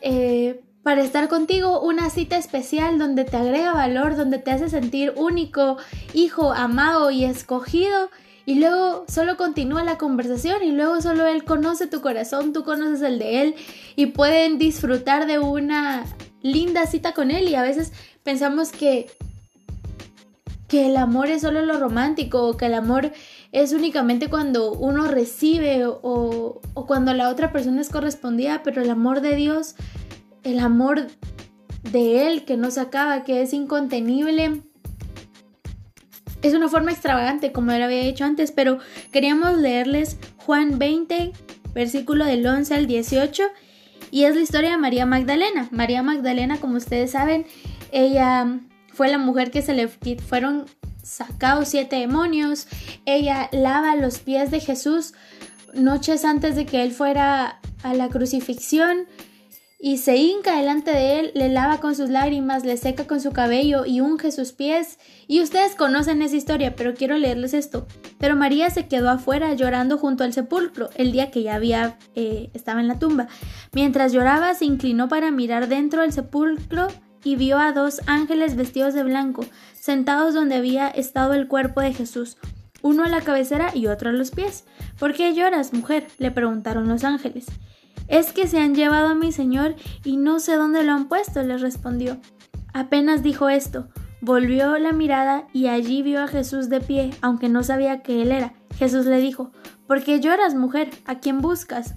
eh, 0.00 0.60
para 0.82 1.02
estar 1.02 1.28
contigo, 1.28 1.80
una 1.80 2.10
cita 2.10 2.36
especial 2.36 2.98
donde 2.98 3.24
te 3.24 3.36
agrega 3.36 3.72
valor, 3.72 4.16
donde 4.16 4.38
te 4.38 4.50
hace 4.50 4.68
sentir 4.68 5.14
único, 5.16 5.78
hijo, 6.12 6.52
amado 6.52 7.10
y 7.10 7.24
escogido. 7.24 8.10
Y 8.44 8.56
luego 8.56 9.06
solo 9.08 9.38
continúa 9.38 9.84
la 9.84 9.96
conversación 9.96 10.62
y 10.62 10.72
luego 10.72 11.00
solo 11.00 11.26
Él 11.26 11.44
conoce 11.44 11.86
tu 11.86 12.02
corazón, 12.02 12.52
tú 12.52 12.62
conoces 12.62 13.00
el 13.00 13.18
de 13.18 13.40
Él 13.40 13.54
y 13.96 14.06
pueden 14.06 14.58
disfrutar 14.58 15.26
de 15.26 15.38
una 15.38 16.04
linda 16.42 16.86
cita 16.86 17.12
con 17.12 17.30
Él. 17.30 17.48
Y 17.48 17.54
a 17.54 17.62
veces 17.62 17.92
pensamos 18.22 18.70
que 18.70 19.06
que 20.74 20.86
el 20.86 20.96
amor 20.96 21.28
es 21.28 21.42
solo 21.42 21.64
lo 21.64 21.78
romántico 21.78 22.48
o 22.48 22.56
que 22.56 22.66
el 22.66 22.74
amor 22.74 23.12
es 23.52 23.72
únicamente 23.72 24.28
cuando 24.28 24.72
uno 24.72 25.06
recibe 25.06 25.86
o, 25.86 26.00
o 26.02 26.86
cuando 26.88 27.14
la 27.14 27.28
otra 27.28 27.52
persona 27.52 27.80
es 27.80 27.88
correspondida, 27.88 28.62
pero 28.64 28.82
el 28.82 28.90
amor 28.90 29.20
de 29.20 29.36
Dios, 29.36 29.76
el 30.42 30.58
amor 30.58 31.06
de 31.92 32.26
Él 32.26 32.44
que 32.44 32.56
no 32.56 32.72
se 32.72 32.80
acaba, 32.80 33.22
que 33.22 33.40
es 33.40 33.52
incontenible, 33.52 34.62
es 36.42 36.54
una 36.54 36.68
forma 36.68 36.90
extravagante, 36.90 37.52
como 37.52 37.70
él 37.70 37.80
había 37.80 38.02
dicho 38.02 38.24
antes, 38.24 38.50
pero 38.50 38.80
queríamos 39.12 39.56
leerles 39.56 40.18
Juan 40.38 40.80
20, 40.80 41.34
versículo 41.72 42.24
del 42.24 42.44
11 42.44 42.74
al 42.74 42.86
18, 42.88 43.44
y 44.10 44.24
es 44.24 44.34
la 44.34 44.42
historia 44.42 44.70
de 44.70 44.78
María 44.78 45.06
Magdalena. 45.06 45.68
María 45.70 46.02
Magdalena, 46.02 46.56
como 46.58 46.78
ustedes 46.78 47.12
saben, 47.12 47.46
ella 47.92 48.58
fue 48.94 49.08
la 49.08 49.18
mujer 49.18 49.50
que 49.50 49.62
se 49.62 49.74
le 49.74 49.88
fueron 49.88 50.66
sacados 51.02 51.68
siete 51.68 51.96
demonios. 51.96 52.66
Ella 53.04 53.48
lava 53.52 53.96
los 53.96 54.18
pies 54.18 54.50
de 54.50 54.60
Jesús 54.60 55.14
noches 55.74 56.24
antes 56.24 56.56
de 56.56 56.66
que 56.66 56.82
él 56.82 56.92
fuera 56.92 57.60
a 57.82 57.94
la 57.94 58.08
crucifixión 58.08 59.06
y 59.86 59.98
se 59.98 60.16
hinca 60.16 60.56
delante 60.56 60.92
de 60.92 61.20
él, 61.20 61.32
le 61.34 61.50
lava 61.50 61.78
con 61.78 61.94
sus 61.94 62.08
lágrimas, 62.08 62.64
le 62.64 62.78
seca 62.78 63.06
con 63.06 63.20
su 63.20 63.32
cabello 63.32 63.84
y 63.84 64.00
unge 64.00 64.32
sus 64.32 64.52
pies. 64.52 64.98
Y 65.26 65.42
ustedes 65.42 65.74
conocen 65.74 66.22
esa 66.22 66.36
historia, 66.36 66.74
pero 66.74 66.94
quiero 66.94 67.18
leerles 67.18 67.52
esto. 67.52 67.86
Pero 68.18 68.34
María 68.34 68.70
se 68.70 68.88
quedó 68.88 69.10
afuera 69.10 69.52
llorando 69.52 69.98
junto 69.98 70.24
al 70.24 70.32
sepulcro 70.32 70.88
el 70.94 71.12
día 71.12 71.30
que 71.30 71.42
ya 71.42 71.56
había 71.56 71.98
eh, 72.14 72.48
estaba 72.54 72.80
en 72.80 72.88
la 72.88 72.98
tumba. 72.98 73.26
Mientras 73.72 74.14
lloraba, 74.14 74.54
se 74.54 74.64
inclinó 74.64 75.10
para 75.10 75.30
mirar 75.30 75.68
dentro 75.68 76.00
del 76.00 76.14
sepulcro 76.14 76.88
y 77.24 77.36
vio 77.36 77.58
a 77.58 77.72
dos 77.72 78.00
ángeles 78.06 78.54
vestidos 78.54 78.94
de 78.94 79.02
blanco, 79.02 79.44
sentados 79.72 80.34
donde 80.34 80.54
había 80.54 80.88
estado 80.88 81.32
el 81.34 81.48
cuerpo 81.48 81.80
de 81.80 81.92
Jesús, 81.92 82.36
uno 82.82 83.02
a 83.02 83.08
la 83.08 83.22
cabecera 83.22 83.70
y 83.74 83.86
otro 83.86 84.10
a 84.10 84.12
los 84.12 84.30
pies. 84.30 84.64
¿Por 84.98 85.14
qué 85.14 85.34
lloras, 85.34 85.72
mujer? 85.72 86.06
le 86.18 86.30
preguntaron 86.30 86.86
los 86.86 87.02
ángeles. 87.02 87.46
Es 88.06 88.32
que 88.32 88.46
se 88.46 88.60
han 88.60 88.74
llevado 88.74 89.08
a 89.08 89.14
mi 89.14 89.32
señor 89.32 89.74
y 90.04 90.18
no 90.18 90.38
sé 90.38 90.56
dónde 90.56 90.84
lo 90.84 90.92
han 90.92 91.08
puesto, 91.08 91.42
le 91.42 91.56
respondió. 91.56 92.18
Apenas 92.74 93.22
dijo 93.22 93.48
esto, 93.48 93.88
volvió 94.20 94.76
la 94.78 94.92
mirada 94.92 95.46
y 95.54 95.68
allí 95.68 96.02
vio 96.02 96.22
a 96.22 96.28
Jesús 96.28 96.68
de 96.68 96.80
pie, 96.80 97.10
aunque 97.22 97.48
no 97.48 97.62
sabía 97.62 98.02
que 98.02 98.20
él 98.20 98.32
era. 98.32 98.52
Jesús 98.76 99.06
le 99.06 99.18
dijo, 99.18 99.50
¿Por 99.86 100.02
qué 100.02 100.20
lloras, 100.20 100.54
mujer? 100.54 100.90
¿A 101.06 101.20
quién 101.20 101.40
buscas? 101.40 101.94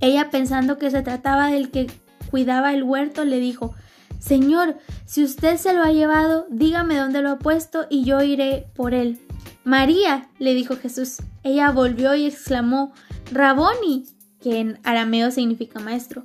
Ella, 0.00 0.30
pensando 0.30 0.78
que 0.78 0.90
se 0.90 1.02
trataba 1.02 1.48
del 1.48 1.70
que 1.70 1.88
cuidaba 2.30 2.72
el 2.72 2.82
huerto, 2.82 3.24
le 3.24 3.38
dijo, 3.38 3.74
Señor, 4.22 4.78
si 5.04 5.24
usted 5.24 5.56
se 5.56 5.74
lo 5.74 5.82
ha 5.82 5.90
llevado, 5.90 6.46
dígame 6.48 6.96
dónde 6.96 7.22
lo 7.22 7.30
ha 7.30 7.38
puesto 7.40 7.86
y 7.90 8.04
yo 8.04 8.22
iré 8.22 8.68
por 8.72 8.94
él. 8.94 9.18
María, 9.64 10.28
le 10.38 10.54
dijo 10.54 10.76
Jesús. 10.76 11.16
Ella 11.42 11.72
volvió 11.72 12.14
y 12.14 12.26
exclamó, 12.26 12.92
Raboni, 13.32 14.06
que 14.40 14.60
en 14.60 14.78
arameo 14.84 15.32
significa 15.32 15.80
maestro. 15.80 16.22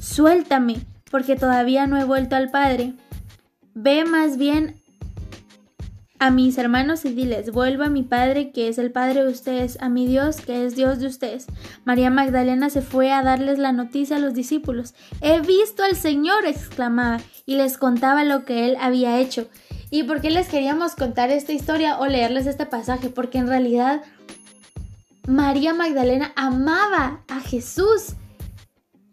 Suéltame, 0.00 0.86
porque 1.10 1.36
todavía 1.36 1.86
no 1.86 1.98
he 1.98 2.04
vuelto 2.04 2.34
al 2.34 2.50
Padre. 2.50 2.94
Ve 3.74 4.06
más 4.06 4.38
bien 4.38 4.80
a 6.18 6.30
mis 6.30 6.56
hermanos 6.58 7.04
y 7.04 7.12
diles, 7.12 7.50
vuelvo 7.50 7.82
a 7.84 7.88
mi 7.88 8.02
Padre 8.02 8.50
que 8.50 8.68
es 8.68 8.78
el 8.78 8.92
Padre 8.92 9.24
de 9.24 9.30
ustedes, 9.30 9.78
a 9.80 9.88
mi 9.88 10.06
Dios 10.06 10.36
que 10.40 10.64
es 10.64 10.76
Dios 10.76 10.98
de 10.98 11.06
ustedes. 11.06 11.46
María 11.84 12.10
Magdalena 12.10 12.70
se 12.70 12.82
fue 12.82 13.12
a 13.12 13.22
darles 13.22 13.58
la 13.58 13.72
noticia 13.72 14.16
a 14.16 14.20
los 14.20 14.34
discípulos. 14.34 14.94
He 15.20 15.40
visto 15.40 15.82
al 15.82 15.96
Señor, 15.96 16.46
exclamaba, 16.46 17.20
y 17.46 17.56
les 17.56 17.78
contaba 17.78 18.24
lo 18.24 18.44
que 18.44 18.66
él 18.66 18.76
había 18.80 19.18
hecho. 19.20 19.48
¿Y 19.90 20.04
por 20.04 20.20
qué 20.20 20.30
les 20.30 20.48
queríamos 20.48 20.94
contar 20.94 21.30
esta 21.30 21.52
historia 21.52 21.98
o 21.98 22.06
leerles 22.06 22.46
este 22.46 22.66
pasaje? 22.66 23.10
Porque 23.10 23.38
en 23.38 23.48
realidad 23.48 24.02
María 25.26 25.74
Magdalena 25.74 26.32
amaba 26.36 27.22
a 27.28 27.40
Jesús. 27.40 28.14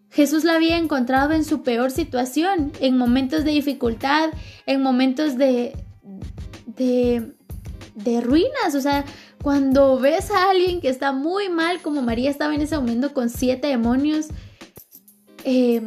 Jesús 0.09 0.43
la 0.43 0.55
había 0.55 0.77
encontrado 0.77 1.33
en 1.33 1.45
su 1.45 1.63
peor 1.63 1.91
situación, 1.91 2.71
en 2.79 2.97
momentos 2.97 3.45
de 3.45 3.51
dificultad, 3.51 4.29
en 4.65 4.81
momentos 4.81 5.37
de, 5.37 5.73
de, 6.81 8.21
ruinas. 8.21 8.75
O 8.75 8.81
sea, 8.81 9.05
cuando 9.41 9.99
ves 9.99 10.31
a 10.31 10.49
alguien 10.49 10.81
que 10.81 10.89
está 10.89 11.11
muy 11.11 11.49
mal, 11.49 11.81
como 11.81 12.01
María 12.01 12.29
estaba 12.29 12.55
en 12.55 12.61
ese 12.61 12.77
momento 12.77 13.13
con 13.13 13.29
siete 13.29 13.67
demonios, 13.67 14.27
eh, 15.43 15.81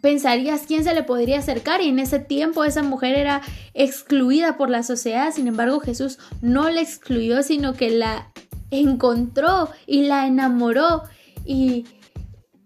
pensarías 0.00 0.62
quién 0.66 0.84
se 0.84 0.94
le 0.94 1.02
podría 1.02 1.38
acercar. 1.38 1.80
Y 1.80 1.88
en 1.88 1.98
ese 1.98 2.18
tiempo 2.18 2.64
esa 2.64 2.82
mujer 2.82 3.16
era 3.16 3.42
excluida 3.74 4.56
por 4.56 4.70
la 4.70 4.82
sociedad, 4.82 5.32
sin 5.32 5.48
embargo 5.48 5.80
Jesús 5.80 6.18
no 6.40 6.70
la 6.70 6.80
excluyó, 6.80 7.42
sino 7.42 7.74
que 7.74 7.90
la 7.90 8.32
encontró 8.70 9.70
y 9.86 10.02
la 10.02 10.26
enamoró. 10.26 11.02
Y, 11.44 11.86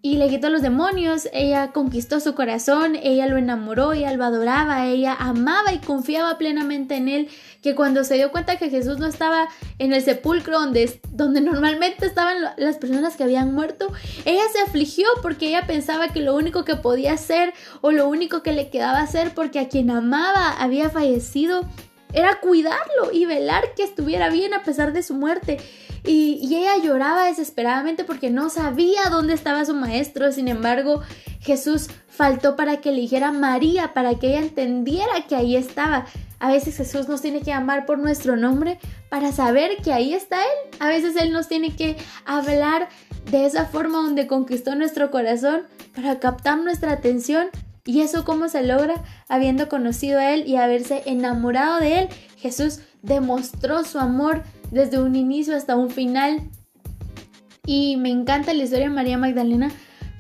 y 0.02 0.16
le 0.16 0.28
quitó 0.28 0.48
los 0.48 0.62
demonios, 0.62 1.28
ella 1.34 1.72
conquistó 1.72 2.20
su 2.20 2.34
corazón, 2.34 2.96
ella 3.02 3.26
lo 3.26 3.36
enamoró, 3.36 3.92
ella 3.92 4.12
lo 4.12 4.24
adoraba, 4.24 4.86
ella 4.86 5.14
amaba 5.18 5.74
y 5.74 5.78
confiaba 5.78 6.38
plenamente 6.38 6.96
en 6.96 7.08
él, 7.08 7.28
que 7.62 7.74
cuando 7.74 8.02
se 8.04 8.14
dio 8.14 8.32
cuenta 8.32 8.56
que 8.56 8.70
Jesús 8.70 8.98
no 8.98 9.06
estaba 9.06 9.48
en 9.78 9.92
el 9.92 10.02
sepulcro 10.02 10.58
donde, 10.58 10.98
donde 11.10 11.42
normalmente 11.42 12.06
estaban 12.06 12.38
las 12.56 12.78
personas 12.78 13.16
que 13.16 13.24
habían 13.24 13.52
muerto, 13.52 13.92
ella 14.24 14.44
se 14.50 14.60
afligió 14.60 15.06
porque 15.20 15.48
ella 15.48 15.66
pensaba 15.66 16.08
que 16.08 16.20
lo 16.20 16.34
único 16.34 16.64
que 16.64 16.76
podía 16.76 17.12
hacer 17.12 17.52
o 17.82 17.92
lo 17.92 18.08
único 18.08 18.42
que 18.42 18.52
le 18.52 18.70
quedaba 18.70 19.00
hacer 19.00 19.34
porque 19.34 19.58
a 19.58 19.68
quien 19.68 19.90
amaba 19.90 20.50
había 20.52 20.88
fallecido 20.88 21.68
era 22.14 22.40
cuidarlo 22.40 23.12
y 23.12 23.26
velar 23.26 23.74
que 23.76 23.82
estuviera 23.82 24.30
bien 24.30 24.54
a 24.54 24.62
pesar 24.62 24.92
de 24.92 25.02
su 25.02 25.14
muerte. 25.14 25.58
Y, 26.04 26.38
ella 26.54 26.76
lloraba 26.82 27.26
desesperadamente 27.26 28.04
porque 28.04 28.30
no 28.30 28.50
sabía 28.50 29.08
dónde 29.10 29.34
estaba 29.34 29.64
su 29.64 29.74
maestro. 29.74 30.32
Sin 30.32 30.48
embargo, 30.48 31.02
Jesús 31.40 31.88
faltó 32.08 32.56
para 32.56 32.80
que 32.80 32.92
le 32.92 33.00
dijera 33.00 33.32
María, 33.32 33.92
para 33.94 34.14
que 34.18 34.28
ella 34.28 34.40
entendiera 34.40 35.26
que 35.28 35.36
ahí 35.36 35.56
estaba. 35.56 36.06
A 36.38 36.50
veces 36.50 36.76
Jesús 36.76 37.08
nos 37.08 37.20
tiene 37.20 37.42
que 37.42 37.52
amar 37.52 37.84
por 37.86 37.98
nuestro 37.98 38.36
nombre 38.36 38.78
para 39.10 39.30
saber 39.32 39.76
que 39.82 39.92
ahí 39.92 40.14
está 40.14 40.42
Él. 40.42 40.78
A 40.80 40.88
veces 40.88 41.14
Él 41.16 41.32
nos 41.32 41.48
tiene 41.48 41.76
que 41.76 41.96
hablar 42.24 42.88
de 43.30 43.46
esa 43.46 43.66
forma 43.66 43.98
donde 43.98 44.26
conquistó 44.26 44.74
nuestro 44.74 45.10
corazón 45.10 45.62
para 45.94 46.18
captar 46.18 46.58
nuestra 46.58 46.92
atención. 46.92 47.48
¿Y 47.84 48.00
eso 48.02 48.24
cómo 48.24 48.48
se 48.48 48.62
logra? 48.62 49.02
Habiendo 49.28 49.68
conocido 49.68 50.18
a 50.18 50.32
Él 50.32 50.46
y 50.46 50.56
haberse 50.56 51.02
enamorado 51.06 51.78
de 51.80 52.00
Él. 52.00 52.08
Jesús 52.36 52.80
demostró 53.02 53.84
su 53.84 53.98
amor 53.98 54.42
desde 54.70 55.00
un 55.00 55.16
inicio 55.16 55.56
hasta 55.56 55.76
un 55.76 55.90
final. 55.90 56.48
Y 57.66 57.96
me 57.96 58.10
encanta 58.10 58.54
la 58.54 58.64
historia 58.64 58.88
de 58.88 58.94
María 58.94 59.18
Magdalena 59.18 59.70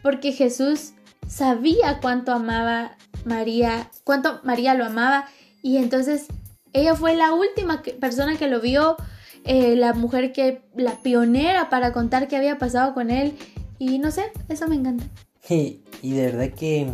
porque 0.02 0.32
Jesús 0.32 0.92
sabía 1.26 1.98
cuánto 2.00 2.32
amaba 2.32 2.96
María, 3.24 3.90
cuánto 4.04 4.40
María 4.44 4.74
lo 4.74 4.84
amaba 4.84 5.26
y 5.62 5.76
entonces 5.76 6.26
ella 6.72 6.94
fue 6.94 7.14
la 7.16 7.32
última 7.34 7.82
persona 8.00 8.36
que 8.36 8.48
lo 8.48 8.60
vio, 8.60 8.96
eh, 9.44 9.76
la 9.76 9.92
mujer 9.92 10.32
que, 10.32 10.62
la 10.76 10.96
pionera 11.02 11.68
para 11.68 11.92
contar 11.92 12.28
qué 12.28 12.36
había 12.36 12.58
pasado 12.58 12.94
con 12.94 13.10
él 13.10 13.36
y 13.78 13.98
no 13.98 14.10
sé, 14.10 14.24
eso 14.48 14.68
me 14.68 14.76
encanta. 14.76 15.04
Y, 15.48 15.80
y 16.02 16.12
de 16.12 16.26
verdad 16.26 16.50
que 16.50 16.92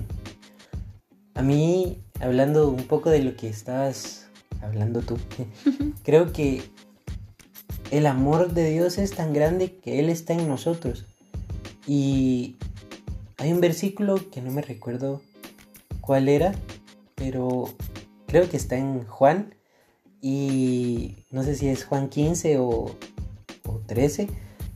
a 1.34 1.42
mí, 1.42 1.98
hablando 2.20 2.68
un 2.68 2.84
poco 2.84 3.10
de 3.10 3.22
lo 3.22 3.36
que 3.36 3.48
estabas 3.48 4.28
hablando 4.62 5.00
tú, 5.00 5.18
creo 6.02 6.32
que 6.32 6.62
el 7.90 8.06
amor 8.06 8.52
de 8.52 8.70
Dios 8.70 8.98
es 8.98 9.12
tan 9.12 9.32
grande 9.32 9.76
que 9.76 10.00
Él 10.00 10.08
está 10.08 10.32
en 10.32 10.48
nosotros. 10.48 11.06
Y 11.86 12.56
hay 13.38 13.52
un 13.52 13.60
versículo 13.60 14.30
que 14.30 14.42
no 14.42 14.50
me 14.50 14.62
recuerdo 14.62 15.22
cuál 16.00 16.28
era, 16.28 16.54
pero 17.14 17.68
creo 18.26 18.48
que 18.48 18.56
está 18.56 18.76
en 18.76 19.04
Juan. 19.06 19.54
Y 20.20 21.24
no 21.30 21.42
sé 21.42 21.54
si 21.54 21.68
es 21.68 21.84
Juan 21.84 22.08
15 22.08 22.58
o, 22.58 22.96
13, 23.86 24.28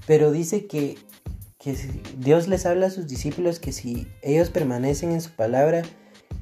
pero 0.06 0.30
dice 0.30 0.66
que, 0.66 0.96
que 1.58 1.76
Dios 2.18 2.46
les 2.46 2.64
habla 2.66 2.86
a 2.86 2.90
sus 2.90 3.08
discípulos 3.08 3.58
que 3.58 3.72
si 3.72 4.06
ellos 4.22 4.50
permanecen 4.50 5.10
en 5.10 5.20
su 5.20 5.30
palabra 5.30 5.82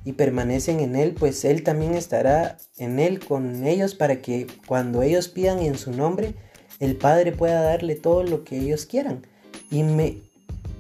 y 0.05 0.13
permanecen 0.13 0.81
en 0.81 0.97
Él, 0.97 1.15
pues 1.15 1.45
Él 1.45 1.63
también 1.63 1.95
estará 1.95 2.59
en 2.77 2.99
Él 2.99 3.21
con 3.21 3.67
ellos 3.67 3.95
para 3.95 4.21
que 4.21 4.47
cuando 4.67 5.03
ellos 5.03 5.29
pidan 5.29 5.61
en 5.61 5.79
su 5.79 5.93
nombre, 5.93 6.35
el 6.81 6.97
Padre 6.97 7.33
pueda 7.33 7.63
darle 7.63 7.95
todo 7.95 8.23
lo 8.23 8.45
que 8.45 8.59
ellos 8.59 8.87
quieran. 8.87 9.27
Y 9.71 9.83
me, 9.83 10.23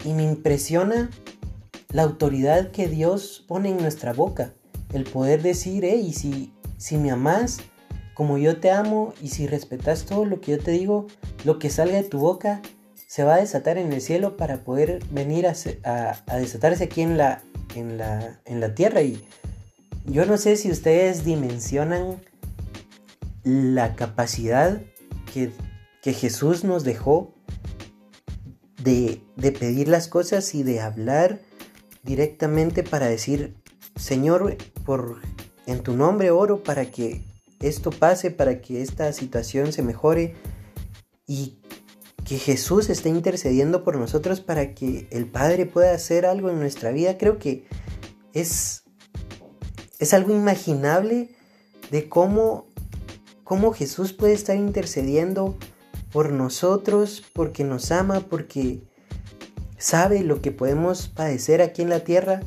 y 0.04 0.12
me 0.12 0.24
impresiona 0.24 1.10
la 1.90 2.02
autoridad 2.02 2.70
que 2.70 2.88
Dios 2.88 3.44
pone 3.48 3.70
en 3.70 3.78
nuestra 3.78 4.12
boca. 4.12 4.52
El 4.92 5.04
poder 5.04 5.42
decir, 5.42 5.84
hey, 5.84 6.12
si, 6.12 6.52
si 6.76 6.96
me 6.96 7.10
amas 7.10 7.58
como 8.14 8.36
yo 8.36 8.58
te 8.58 8.70
amo 8.70 9.14
y 9.22 9.28
si 9.28 9.46
respetas 9.46 10.04
todo 10.04 10.24
lo 10.24 10.40
que 10.40 10.52
yo 10.52 10.58
te 10.58 10.72
digo, 10.72 11.06
lo 11.44 11.60
que 11.60 11.70
salga 11.70 11.96
de 11.96 12.02
tu 12.02 12.18
boca 12.18 12.60
se 13.06 13.22
va 13.22 13.36
a 13.36 13.40
desatar 13.40 13.78
en 13.78 13.92
el 13.92 14.00
cielo 14.00 14.36
para 14.36 14.64
poder 14.64 15.04
venir 15.10 15.46
a, 15.46 15.54
a, 16.26 16.36
desatarse 16.36 16.84
aquí 16.84 17.00
en 17.02 17.16
la, 17.16 17.42
en, 17.76 17.96
la, 17.96 18.40
en 18.44 18.60
la 18.60 18.74
tierra. 18.74 19.02
Y 19.02 19.24
yo 20.04 20.26
no 20.26 20.36
sé 20.36 20.56
si 20.56 20.70
ustedes 20.70 21.24
dimensionan 21.24 22.20
la 23.44 23.94
capacidad 23.94 24.80
que, 25.32 25.52
que 26.02 26.12
Jesús 26.12 26.64
nos 26.64 26.84
dejó 26.84 27.34
de, 28.82 29.22
de 29.36 29.52
pedir 29.52 29.88
las 29.88 30.08
cosas 30.08 30.54
y 30.54 30.62
de 30.62 30.80
hablar 30.80 31.40
directamente 32.02 32.82
para 32.82 33.06
decir, 33.06 33.54
Señor, 33.96 34.56
por 34.84 35.20
en 35.66 35.82
tu 35.82 35.94
nombre 35.94 36.30
oro 36.30 36.62
para 36.62 36.90
que 36.90 37.22
esto 37.60 37.90
pase, 37.90 38.30
para 38.30 38.60
que 38.60 38.82
esta 38.82 39.12
situación 39.12 39.72
se 39.72 39.82
mejore 39.82 40.34
y 41.26 41.58
que 42.24 42.38
Jesús 42.38 42.88
esté 42.88 43.08
intercediendo 43.08 43.84
por 43.84 43.96
nosotros 43.96 44.40
para 44.40 44.74
que 44.74 45.08
el 45.10 45.26
Padre 45.26 45.66
pueda 45.66 45.92
hacer 45.92 46.26
algo 46.26 46.50
en 46.50 46.58
nuestra 46.58 46.90
vida. 46.90 47.18
Creo 47.18 47.38
que 47.38 47.66
es, 48.32 48.84
es 49.98 50.14
algo 50.14 50.34
imaginable 50.34 51.30
de 51.90 52.08
cómo, 52.08 52.66
cómo 53.44 53.72
Jesús 53.72 54.12
puede 54.12 54.34
estar 54.34 54.56
intercediendo 54.56 55.58
por 56.12 56.32
nosotros, 56.32 57.22
porque 57.32 57.64
nos 57.64 57.90
ama, 57.90 58.20
porque 58.20 58.82
sabe 59.78 60.22
lo 60.22 60.40
que 60.42 60.52
podemos 60.52 61.08
padecer 61.08 61.62
aquí 61.62 61.82
en 61.82 61.90
la 61.90 62.00
tierra 62.00 62.40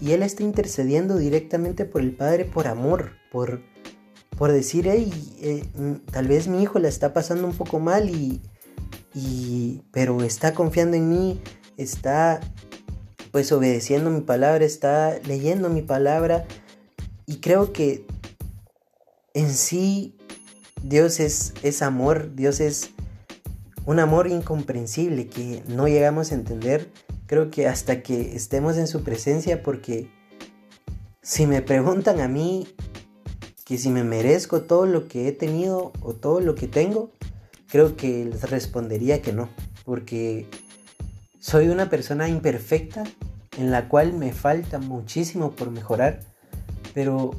y 0.00 0.12
Él 0.12 0.22
está 0.22 0.42
intercediendo 0.42 1.16
directamente 1.16 1.84
por 1.84 2.02
el 2.02 2.12
Padre 2.12 2.44
por 2.44 2.66
amor, 2.66 3.12
por, 3.30 3.62
por 4.36 4.52
decir, 4.52 4.86
hey, 4.88 5.12
eh, 5.40 5.64
mm, 5.74 6.10
tal 6.10 6.28
vez 6.28 6.48
mi 6.48 6.62
hijo 6.62 6.78
la 6.78 6.88
está 6.88 7.12
pasando 7.12 7.46
un 7.46 7.54
poco 7.54 7.78
mal 7.78 8.10
y, 8.10 8.40
y, 9.14 9.82
pero 9.92 10.22
está 10.22 10.54
confiando 10.54 10.96
en 10.96 11.08
mí, 11.08 11.40
está 11.76 12.40
pues 13.30 13.50
obedeciendo 13.50 14.10
mi 14.10 14.20
palabra, 14.20 14.64
está 14.64 15.18
leyendo 15.26 15.68
mi 15.68 15.82
palabra 15.82 16.44
y 17.26 17.38
creo 17.38 17.72
que 17.72 18.06
en 19.34 19.52
sí 19.52 20.13
Dios 20.84 21.18
es, 21.18 21.54
es 21.62 21.80
amor, 21.80 22.34
Dios 22.34 22.60
es 22.60 22.90
un 23.86 24.00
amor 24.00 24.28
incomprensible 24.28 25.28
que 25.28 25.62
no 25.66 25.88
llegamos 25.88 26.30
a 26.30 26.34
entender, 26.34 26.90
creo 27.24 27.50
que 27.50 27.66
hasta 27.66 28.02
que 28.02 28.36
estemos 28.36 28.76
en 28.76 28.86
su 28.86 29.02
presencia, 29.02 29.62
porque 29.62 30.10
si 31.22 31.46
me 31.46 31.62
preguntan 31.62 32.20
a 32.20 32.28
mí 32.28 32.68
que 33.64 33.78
si 33.78 33.88
me 33.88 34.04
merezco 34.04 34.60
todo 34.60 34.84
lo 34.84 35.08
que 35.08 35.26
he 35.26 35.32
tenido 35.32 35.90
o 36.02 36.12
todo 36.12 36.40
lo 36.40 36.54
que 36.54 36.68
tengo, 36.68 37.10
creo 37.66 37.96
que 37.96 38.26
les 38.26 38.50
respondería 38.50 39.22
que 39.22 39.32
no, 39.32 39.48
porque 39.86 40.46
soy 41.38 41.68
una 41.68 41.88
persona 41.88 42.28
imperfecta 42.28 43.04
en 43.56 43.70
la 43.70 43.88
cual 43.88 44.12
me 44.12 44.34
falta 44.34 44.78
muchísimo 44.78 45.52
por 45.52 45.70
mejorar, 45.70 46.20
pero 46.92 47.30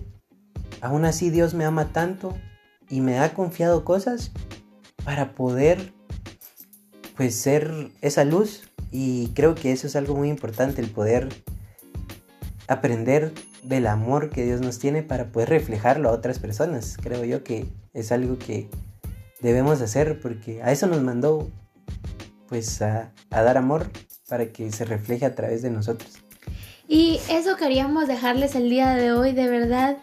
aún 0.82 1.06
así 1.06 1.30
Dios 1.30 1.54
me 1.54 1.64
ama 1.64 1.94
tanto 1.94 2.36
y 2.90 3.02
me 3.02 3.20
ha 3.20 3.34
confiado 3.34 3.84
cosas 3.84 4.32
para 5.04 5.34
poder 5.34 5.94
pues 7.16 7.36
ser 7.36 7.92
esa 8.02 8.26
luz 8.26 8.70
y 8.92 9.30
creo 9.30 9.56
que 9.56 9.72
eso 9.72 9.88
es 9.88 9.96
algo 9.96 10.16
muy 10.16 10.30
importante, 10.30 10.82
el 10.82 10.90
poder 10.90 11.30
aprender 12.68 13.34
del 13.64 13.88
amor 13.88 14.30
que 14.30 14.46
Dios 14.46 14.62
nos 14.62 14.80
tiene 14.80 15.04
para 15.04 15.32
poder 15.32 15.50
reflejarlo 15.50 16.10
a 16.10 16.14
otras 16.14 16.40
personas. 16.40 16.98
Creo 17.02 17.24
yo 17.26 17.44
que 17.44 17.66
es 17.94 18.12
algo 18.12 18.38
que 18.38 18.70
debemos 19.42 19.82
hacer 19.82 20.20
porque 20.20 20.62
a 20.64 20.72
eso 20.72 20.88
nos 20.88 21.02
mandó 21.02 21.50
pues 22.48 22.82
a, 22.82 23.12
a 23.32 23.42
dar 23.42 23.58
amor 23.58 23.90
para 24.30 24.48
que 24.48 24.72
se 24.72 24.86
refleje 24.86 25.26
a 25.26 25.36
través 25.36 25.62
de 25.62 25.72
nosotros. 25.72 26.14
Y 26.88 27.20
eso 27.30 27.56
queríamos 27.58 28.08
dejarles 28.08 28.56
el 28.56 28.70
día 28.70 28.94
de 28.94 29.12
hoy, 29.12 29.32
de 29.32 29.48
verdad 29.48 29.98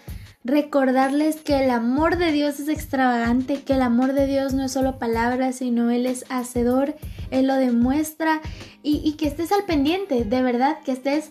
recordarles 0.45 1.37
que 1.37 1.63
el 1.63 1.71
amor 1.71 2.17
de 2.17 2.33
Dios 2.33 2.59
es 2.59 2.69
extravagante, 2.69 3.63
que 3.63 3.75
el 3.75 3.83
amor 3.83 4.13
de 4.13 4.27
Dios 4.27 4.55
no 4.55 4.65
es 4.65 4.73
solo 4.73 4.99
palabras, 4.99 5.57
sino 5.57 5.91
Él 5.91 6.07
es 6.07 6.25
hacedor, 6.29 6.97
Él 7.31 7.47
lo 7.47 7.55
demuestra 7.55 8.40
y, 8.83 9.12
que 9.12 9.29
estés 9.29 9.53
al 9.53 9.64
pendiente, 9.64 10.25
de 10.25 10.43
verdad, 10.43 10.79
que 10.85 10.93
estés 10.93 11.31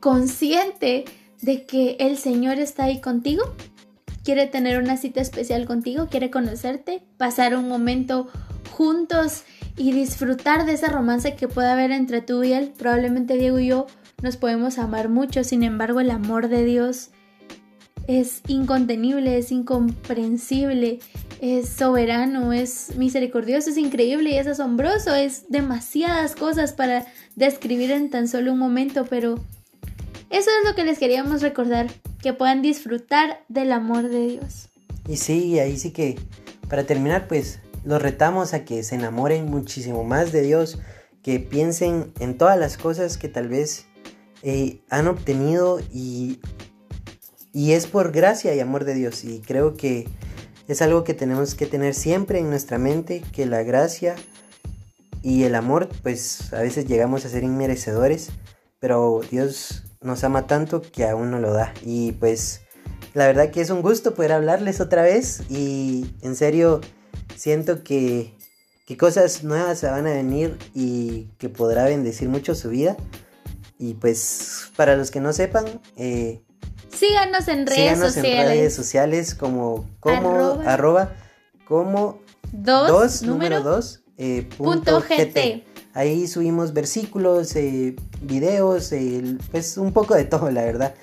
consciente 0.00 1.04
de 1.42 1.66
que 1.66 1.96
el 2.00 2.16
Señor 2.16 2.58
está 2.58 2.84
ahí 2.84 3.00
contigo, 3.00 3.44
quiere 4.24 4.46
tener 4.46 4.82
una 4.82 4.96
cita 4.96 5.20
especial 5.20 5.66
contigo, 5.66 6.08
quiere 6.10 6.30
conocerte, 6.30 7.02
pasar 7.18 7.54
un 7.54 7.68
momento 7.68 8.28
juntos 8.70 9.44
y 9.76 9.92
disfrutar 9.92 10.64
de 10.64 10.72
ese 10.72 10.88
romance 10.88 11.36
que 11.36 11.48
puede 11.48 11.68
haber 11.68 11.90
entre 11.90 12.22
tú 12.22 12.42
y 12.42 12.52
Él. 12.52 12.72
Probablemente 12.76 13.36
Diego 13.36 13.58
y 13.58 13.68
yo 13.68 13.86
nos 14.22 14.36
podemos 14.36 14.78
amar 14.78 15.08
mucho, 15.08 15.44
sin 15.44 15.62
embargo 15.62 16.00
el 16.00 16.10
amor 16.10 16.48
de 16.48 16.64
Dios 16.64 17.10
es 18.06 18.42
incontenible, 18.46 19.36
es 19.38 19.50
incomprensible, 19.50 21.00
es 21.40 21.68
soberano, 21.68 22.52
es 22.52 22.96
misericordioso, 22.96 23.70
es 23.70 23.76
increíble 23.76 24.30
y 24.30 24.38
es 24.38 24.46
asombroso, 24.46 25.14
es 25.14 25.48
demasiadas 25.48 26.36
cosas 26.36 26.72
para 26.72 27.06
describir 27.34 27.90
en 27.90 28.10
tan 28.10 28.28
solo 28.28 28.52
un 28.52 28.58
momento, 28.58 29.06
pero 29.06 29.34
eso 30.30 30.50
es 30.50 30.68
lo 30.68 30.74
que 30.74 30.84
les 30.84 30.98
queríamos 30.98 31.42
recordar, 31.42 31.88
que 32.22 32.32
puedan 32.32 32.62
disfrutar 32.62 33.44
del 33.48 33.72
amor 33.72 34.08
de 34.08 34.26
Dios. 34.28 34.68
Y 35.08 35.16
sí, 35.16 35.58
ahí 35.58 35.76
sí 35.76 35.90
que, 35.90 36.18
para 36.68 36.84
terminar, 36.84 37.28
pues 37.28 37.60
los 37.84 38.02
retamos 38.02 38.54
a 38.54 38.64
que 38.64 38.82
se 38.82 38.96
enamoren 38.96 39.46
muchísimo 39.46 40.04
más 40.04 40.32
de 40.32 40.42
Dios, 40.42 40.78
que 41.22 41.40
piensen 41.40 42.12
en 42.20 42.38
todas 42.38 42.58
las 42.58 42.76
cosas 42.76 43.18
que 43.18 43.28
tal 43.28 43.48
vez 43.48 43.86
eh, 44.48 44.80
han 44.90 45.08
obtenido 45.08 45.80
y, 45.92 46.38
y 47.52 47.72
es 47.72 47.88
por 47.88 48.12
gracia 48.12 48.54
y 48.54 48.60
amor 48.60 48.84
de 48.84 48.94
Dios. 48.94 49.24
Y 49.24 49.40
creo 49.40 49.76
que 49.76 50.06
es 50.68 50.82
algo 50.82 51.02
que 51.02 51.14
tenemos 51.14 51.56
que 51.56 51.66
tener 51.66 51.94
siempre 51.94 52.38
en 52.38 52.48
nuestra 52.48 52.78
mente, 52.78 53.24
que 53.32 53.44
la 53.44 53.64
gracia 53.64 54.14
y 55.20 55.42
el 55.42 55.56
amor, 55.56 55.88
pues 56.04 56.52
a 56.52 56.60
veces 56.60 56.86
llegamos 56.86 57.24
a 57.24 57.28
ser 57.28 57.42
inmerecedores, 57.42 58.28
pero 58.78 59.20
Dios 59.28 59.82
nos 60.00 60.22
ama 60.22 60.46
tanto 60.46 60.80
que 60.80 61.08
aún 61.08 61.32
no 61.32 61.40
lo 61.40 61.52
da. 61.52 61.74
Y 61.84 62.12
pues 62.12 62.60
la 63.14 63.26
verdad 63.26 63.50
que 63.50 63.60
es 63.60 63.70
un 63.70 63.82
gusto 63.82 64.14
poder 64.14 64.30
hablarles 64.30 64.80
otra 64.80 65.02
vez 65.02 65.42
y 65.50 66.14
en 66.22 66.36
serio 66.36 66.80
siento 67.34 67.82
que, 67.82 68.32
que 68.86 68.96
cosas 68.96 69.42
nuevas 69.42 69.80
se 69.80 69.88
van 69.88 70.06
a 70.06 70.10
venir 70.10 70.56
y 70.72 71.32
que 71.38 71.48
podrá 71.48 71.86
bendecir 71.86 72.28
mucho 72.28 72.54
su 72.54 72.68
vida. 72.68 72.96
Y 73.78 73.94
pues 73.94 74.70
para 74.76 74.96
los 74.96 75.10
que 75.10 75.20
no 75.20 75.32
sepan, 75.32 75.64
eh, 75.96 76.42
síganos 76.94 77.48
en 77.48 77.66
redes 77.66 77.80
síganos 77.80 78.14
sociales. 78.14 78.40
en 78.40 78.48
redes 78.48 78.74
sociales 78.74 79.34
como, 79.34 79.88
como 80.00 80.60
arroba, 80.64 81.12
como 81.66 82.20
dos, 82.52 83.22
número 83.22 83.60
dos 83.62 84.02
eh, 84.18 84.48
punto, 84.56 85.00
gt. 85.00 85.64
Ahí 85.92 86.26
subimos 86.26 86.72
versículos, 86.72 87.56
eh, 87.56 87.96
videos, 88.20 88.92
pues 89.50 89.78
un 89.78 89.92
poco 89.92 90.14
de 90.14 90.24
todo, 90.24 90.50
la 90.50 90.62
verdad. 90.62 90.94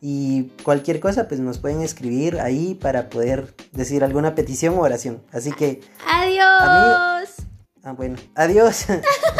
Y 0.00 0.52
cualquier 0.62 1.00
cosa, 1.00 1.26
pues 1.26 1.40
nos 1.40 1.58
pueden 1.58 1.80
escribir 1.80 2.38
ahí 2.40 2.74
para 2.74 3.08
poder 3.08 3.54
decir 3.72 4.04
alguna 4.04 4.34
petición 4.34 4.74
o 4.74 4.82
oración. 4.82 5.22
Así 5.32 5.52
que. 5.52 5.80
Adiós. 6.06 7.30
ah, 7.82 7.92
bueno. 7.92 8.16
Adiós. 8.34 8.86